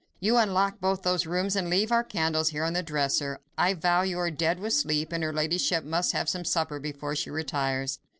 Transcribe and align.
"You 0.19 0.37
unlock 0.37 0.79
both 0.81 1.03
those 1.03 1.27
rooms, 1.27 1.55
and 1.55 1.69
leave 1.69 1.91
our 1.91 2.03
candles 2.03 2.49
here 2.49 2.63
on 2.63 2.73
the 2.73 2.81
dresser. 2.81 3.37
I 3.55 3.75
vow 3.75 4.01
you 4.01 4.17
are 4.17 4.31
dead 4.31 4.59
with 4.59 4.73
sleep, 4.73 5.11
and 5.11 5.23
her 5.23 5.31
ladyship 5.31 5.83
must 5.83 6.13
have 6.13 6.27
some 6.27 6.43
supper 6.43 6.79
before 6.79 7.15
she 7.15 7.29
retires. 7.29 7.99